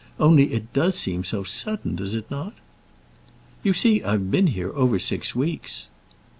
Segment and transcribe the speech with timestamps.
[0.19, 2.53] Only it does seem so sudden; does it not?"
[3.61, 5.89] "You see, I've been here over six weeks."